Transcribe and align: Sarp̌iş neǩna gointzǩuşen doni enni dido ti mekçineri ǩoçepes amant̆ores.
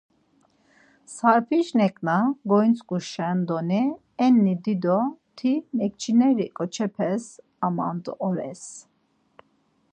Sarp̌iş 1.13 1.67
neǩna 1.77 2.17
gointzǩuşen 2.49 3.37
doni 3.47 3.83
enni 4.25 4.55
dido 4.63 4.99
ti 5.37 5.51
mekçineri 5.77 6.47
ǩoçepes 6.57 7.25
amant̆ores. 7.65 8.63